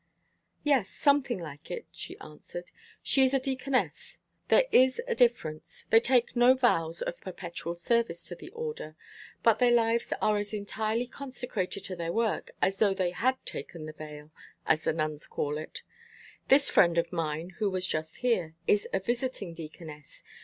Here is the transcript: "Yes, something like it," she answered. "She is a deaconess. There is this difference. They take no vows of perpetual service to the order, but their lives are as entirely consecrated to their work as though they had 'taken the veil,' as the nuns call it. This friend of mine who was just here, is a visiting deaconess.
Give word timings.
"Yes, 0.63 0.89
something 0.89 1.37
like 1.37 1.69
it," 1.69 1.85
she 1.91 2.17
answered. 2.17 2.71
"She 3.03 3.21
is 3.23 3.35
a 3.35 3.39
deaconess. 3.39 4.17
There 4.47 4.65
is 4.71 4.95
this 5.07 5.15
difference. 5.15 5.85
They 5.91 5.99
take 5.99 6.35
no 6.35 6.55
vows 6.55 7.03
of 7.03 7.21
perpetual 7.21 7.75
service 7.75 8.25
to 8.25 8.33
the 8.35 8.49
order, 8.49 8.95
but 9.43 9.59
their 9.59 9.69
lives 9.69 10.11
are 10.19 10.37
as 10.37 10.55
entirely 10.55 11.05
consecrated 11.05 11.83
to 11.83 11.95
their 11.95 12.11
work 12.11 12.49
as 12.63 12.79
though 12.79 12.95
they 12.95 13.11
had 13.11 13.45
'taken 13.45 13.85
the 13.85 13.93
veil,' 13.93 14.31
as 14.65 14.85
the 14.85 14.93
nuns 14.93 15.27
call 15.27 15.59
it. 15.59 15.83
This 16.47 16.67
friend 16.67 16.97
of 16.97 17.13
mine 17.13 17.51
who 17.59 17.69
was 17.69 17.85
just 17.85 18.17
here, 18.25 18.55
is 18.65 18.87
a 18.91 18.99
visiting 18.99 19.53
deaconess. 19.53 20.23